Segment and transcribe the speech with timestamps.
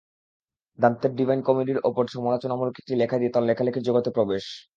[0.79, 4.45] দান্তের divine কমেডির ওপর সমালোচনামূলক একটি লেখা দিয়ে তাঁর লেখালেখির জগতে প্রবেশ।